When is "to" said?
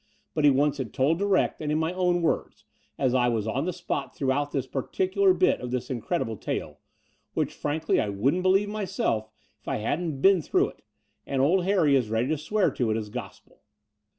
12.29-12.37, 12.71-12.89